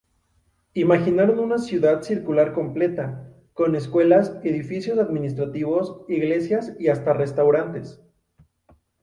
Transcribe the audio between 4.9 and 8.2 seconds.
administrativos, iglesias y hasta restaurantes.